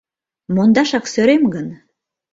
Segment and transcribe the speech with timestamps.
[0.53, 1.67] Мондашак сöрем гын